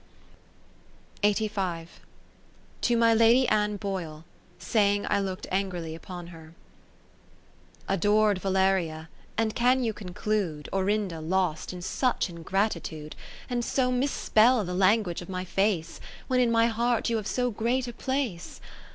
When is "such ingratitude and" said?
11.83-13.63